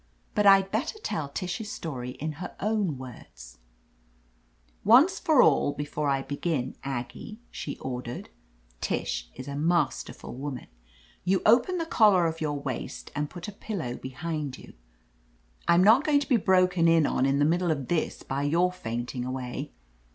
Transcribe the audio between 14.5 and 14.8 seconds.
you.